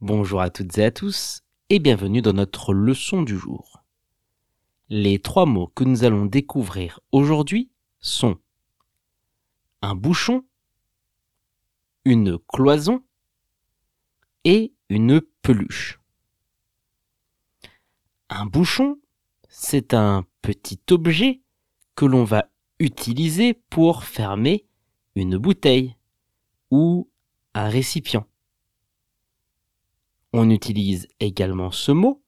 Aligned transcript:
Bonjour 0.00 0.40
à 0.40 0.48
toutes 0.48 0.78
et 0.78 0.84
à 0.84 0.92
tous 0.92 1.42
et 1.70 1.80
bienvenue 1.80 2.22
dans 2.22 2.32
notre 2.32 2.72
leçon 2.72 3.22
du 3.22 3.36
jour. 3.36 3.82
Les 4.88 5.18
trois 5.18 5.44
mots 5.44 5.72
que 5.74 5.82
nous 5.82 6.04
allons 6.04 6.24
découvrir 6.24 7.00
aujourd'hui 7.10 7.68
sont 7.98 8.38
un 9.82 9.96
bouchon, 9.96 10.44
une 12.04 12.38
cloison 12.38 13.02
et 14.44 14.72
une 14.88 15.20
peluche. 15.42 15.98
Un 18.28 18.46
bouchon, 18.46 19.00
c'est 19.48 19.94
un 19.94 20.24
petit 20.42 20.80
objet 20.92 21.42
que 21.96 22.04
l'on 22.04 22.22
va 22.22 22.48
utiliser 22.78 23.52
pour 23.52 24.04
fermer 24.04 24.64
une 25.16 25.38
bouteille 25.38 25.96
ou 26.70 27.10
un 27.54 27.68
récipient. 27.68 28.27
On 30.32 30.50
utilise 30.50 31.08
également 31.20 31.70
ce 31.70 31.92
mot 31.92 32.22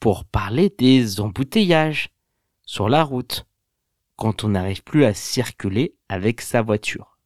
pour 0.00 0.24
parler 0.24 0.70
des 0.76 1.20
embouteillages 1.20 2.10
sur 2.62 2.88
la 2.88 3.04
route 3.04 3.46
quand 4.16 4.44
on 4.44 4.48
n'arrive 4.48 4.82
plus 4.82 5.04
à 5.04 5.14
circuler 5.14 5.94
avec 6.08 6.40
sa 6.40 6.62
voiture. 6.62 7.18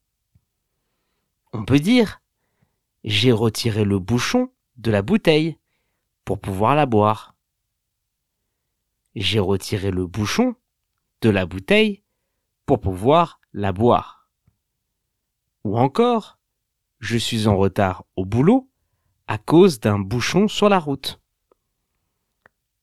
On 1.53 1.65
peut 1.65 1.79
dire 1.79 2.21
j'ai 3.05 3.33
retiré 3.33 3.85
le 3.85 3.99
bouchon 3.99 4.53
de 4.77 4.91
la 4.91 5.03
bouteille 5.03 5.59
pour 6.25 6.39
pouvoir 6.39 6.75
la 6.75 6.87
boire. 6.87 7.35
J'ai 9.15 9.41
retiré 9.41 9.91
le 9.91 10.07
bouchon 10.07 10.55
de 11.21 11.31
la 11.31 11.47
bouteille 11.47 12.03
pour 12.65 12.81
pouvoir 12.81 13.41
la 13.53 13.73
boire. 13.73 14.29
Ou 15.65 15.79
encore, 15.79 16.39
je 17.01 17.17
suis 17.17 17.47
en 17.47 17.57
retard 17.57 18.05
au 18.17 18.25
boulot 18.25 18.71
à 19.33 19.39
cause 19.39 19.81
d'un 19.81 19.99
bouchon 19.99 20.47
sur 20.47 20.69
la 20.69 20.79
route. 20.79 21.19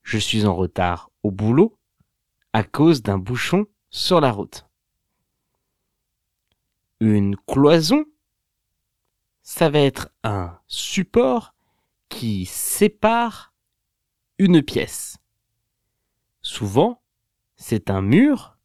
Je 0.01 0.17
suis 0.17 0.47
en 0.47 0.55
retard 0.55 1.11
au 1.21 1.29
boulot 1.29 1.77
à 2.53 2.63
cause 2.63 3.03
d'un 3.03 3.19
bouchon 3.19 3.67
sur 3.91 4.19
la 4.19 4.31
route. 4.31 4.65
Une 6.99 7.35
cloison, 7.35 8.03
ça 9.43 9.69
va 9.69 9.77
être 9.77 10.09
un 10.23 10.57
support 10.65 11.53
qui 12.09 12.47
sépare 12.47 13.53
une 14.39 14.63
pièce. 14.63 15.19
Souvent, 16.41 17.03
c'est 17.57 17.91
un 17.91 18.01
mur 18.01 18.57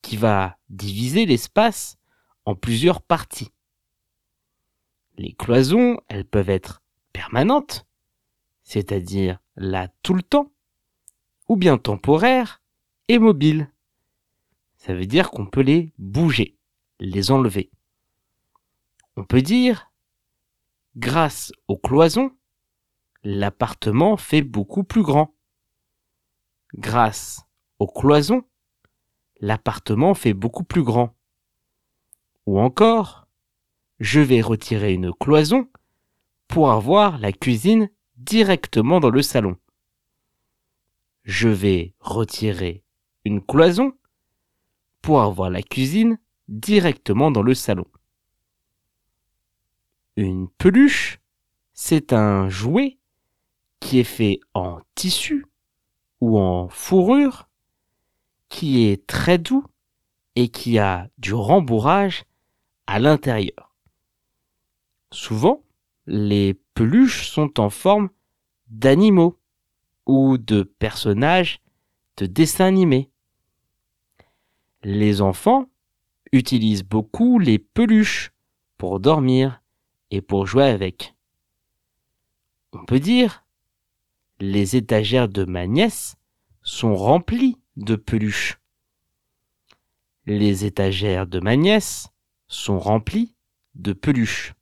qui 0.00 0.16
va 0.16 0.56
diviser 0.70 1.26
l'espace 1.26 1.98
en 2.46 2.54
plusieurs 2.54 3.02
parties. 3.02 3.52
Les 5.18 5.34
cloisons, 5.34 5.98
elles 6.08 6.24
peuvent 6.24 6.48
être 6.48 6.81
permanente, 7.12 7.86
c'est-à-dire 8.62 9.38
là 9.56 9.88
tout 10.02 10.14
le 10.14 10.22
temps, 10.22 10.52
ou 11.48 11.56
bien 11.56 11.78
temporaire 11.78 12.62
et 13.08 13.18
mobile. 13.18 13.70
Ça 14.76 14.94
veut 14.94 15.06
dire 15.06 15.30
qu'on 15.30 15.46
peut 15.46 15.60
les 15.62 15.92
bouger, 15.98 16.56
les 16.98 17.30
enlever. 17.30 17.70
On 19.16 19.24
peut 19.24 19.42
dire, 19.42 19.92
grâce 20.96 21.52
aux 21.68 21.76
cloisons, 21.76 22.32
l'appartement 23.22 24.16
fait 24.16 24.42
beaucoup 24.42 24.84
plus 24.84 25.02
grand. 25.02 25.34
Grâce 26.74 27.42
aux 27.78 27.86
cloisons, 27.86 28.44
l'appartement 29.40 30.14
fait 30.14 30.34
beaucoup 30.34 30.64
plus 30.64 30.82
grand. 30.82 31.14
Ou 32.46 32.58
encore, 32.58 33.28
je 34.00 34.20
vais 34.20 34.40
retirer 34.40 34.94
une 34.94 35.12
cloison 35.12 35.68
pour 36.52 36.70
avoir 36.70 37.16
la 37.16 37.32
cuisine 37.32 37.88
directement 38.18 39.00
dans 39.00 39.08
le 39.08 39.22
salon. 39.22 39.56
Je 41.24 41.48
vais 41.48 41.94
retirer 41.98 42.84
une 43.24 43.40
cloison 43.40 43.94
pour 45.00 45.22
avoir 45.22 45.48
la 45.48 45.62
cuisine 45.62 46.18
directement 46.48 47.30
dans 47.30 47.40
le 47.40 47.54
salon. 47.54 47.86
Une 50.16 50.46
peluche, 50.46 51.20
c'est 51.72 52.12
un 52.12 52.50
jouet 52.50 52.98
qui 53.80 54.00
est 54.00 54.04
fait 54.04 54.38
en 54.52 54.82
tissu 54.94 55.46
ou 56.20 56.38
en 56.38 56.68
fourrure, 56.68 57.48
qui 58.50 58.84
est 58.88 59.06
très 59.06 59.38
doux 59.38 59.64
et 60.36 60.50
qui 60.50 60.78
a 60.78 61.08
du 61.16 61.32
rembourrage 61.32 62.24
à 62.86 62.98
l'intérieur. 62.98 63.74
Souvent, 65.12 65.64
les 66.06 66.54
peluches 66.74 67.28
sont 67.28 67.60
en 67.60 67.70
forme 67.70 68.10
d'animaux 68.68 69.38
ou 70.06 70.38
de 70.38 70.62
personnages 70.62 71.60
de 72.16 72.26
dessins 72.26 72.66
animés. 72.66 73.10
Les 74.82 75.20
enfants 75.20 75.70
utilisent 76.32 76.84
beaucoup 76.84 77.38
les 77.38 77.58
peluches 77.58 78.32
pour 78.78 79.00
dormir 79.00 79.62
et 80.10 80.20
pour 80.20 80.46
jouer 80.46 80.64
avec. 80.64 81.14
On 82.72 82.84
peut 82.84 83.00
dire, 83.00 83.44
les 84.40 84.76
étagères 84.76 85.28
de 85.28 85.44
ma 85.44 85.66
nièce 85.66 86.16
sont 86.62 86.96
remplies 86.96 87.58
de 87.76 87.96
peluches. 87.96 88.58
Les 90.26 90.64
étagères 90.64 91.26
de 91.26 91.38
ma 91.40 91.56
nièce 91.56 92.08
sont 92.48 92.78
remplies 92.78 93.34
de 93.74 93.92
peluches. 93.92 94.54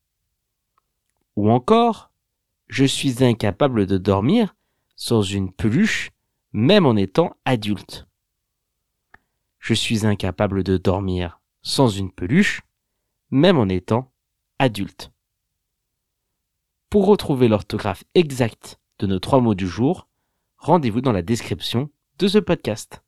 Encore, 1.51 2.13
je 2.69 2.85
suis 2.85 3.25
incapable 3.25 3.87
de 3.87 3.99
dormir 3.99 4.55
sans 4.95 5.23
une 5.23 5.53
peluche, 5.53 6.13
même 6.53 6.87
en 6.87 6.95
étant 6.95 7.37
adulte. 7.45 8.07
Je 9.59 9.75
suis 9.75 10.07
incapable 10.07 10.63
de 10.63 10.77
dormir 10.77 11.41
sans 11.63 11.89
une 11.89 12.13
peluche, 12.13 12.63
même 13.33 13.59
en 13.59 13.69
étant 13.69 14.13
adulte. 14.61 15.11
Pour 16.89 17.07
retrouver 17.07 17.49
l'orthographe 17.49 18.05
exacte 18.15 18.79
de 19.01 19.09
nos 19.09 19.19
trois 19.19 19.41
mots 19.41 19.57
du 19.57 19.67
jour, 19.67 20.07
rendez-vous 20.57 21.01
dans 21.01 21.13
la 21.13 21.23
description 21.23 21.91
de 22.21 22.29
ce 22.29 22.39
podcast. 22.39 23.03